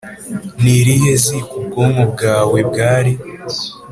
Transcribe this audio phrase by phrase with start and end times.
[0.61, 3.11] ni irihe ziko ubwonko bwawe bwari?